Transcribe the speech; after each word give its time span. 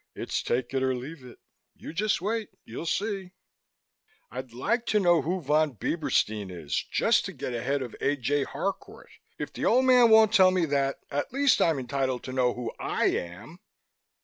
It's 0.15 0.41
take 0.41 0.73
it 0.73 0.81
or 0.81 0.95
leave 0.95 1.23
it. 1.23 1.37
You 1.75 1.93
just 1.93 2.23
wait. 2.23 2.49
You'll 2.65 2.87
see." 2.87 3.33
"I'd 4.31 4.51
like 4.51 4.87
to 4.87 4.99
know 4.99 5.21
who 5.21 5.39
Von 5.41 5.73
Bieberstein 5.75 6.49
is, 6.49 6.73
just 6.89 7.23
to 7.25 7.31
get 7.31 7.53
ahead 7.53 7.83
of 7.83 7.95
A. 8.01 8.15
J. 8.15 8.43
Harcourt. 8.43 9.11
If 9.37 9.53
the 9.53 9.65
Old 9.65 9.85
Man 9.85 10.09
won't 10.09 10.33
tell 10.33 10.49
me 10.49 10.65
that, 10.65 10.95
at 11.11 11.31
least 11.31 11.61
I'm 11.61 11.77
entitled 11.77 12.23
to 12.23 12.33
know 12.33 12.55
who 12.55 12.71
I 12.79 13.09
am." 13.09 13.59